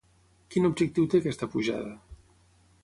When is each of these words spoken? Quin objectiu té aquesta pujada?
Quin 0.53 0.65
objectiu 0.69 1.07
té 1.11 1.21
aquesta 1.21 1.51
pujada? 1.57 1.95